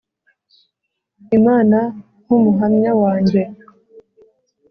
imana 1.37 1.77
nkumuhamya 2.21 2.91
wanjye. 3.01 3.41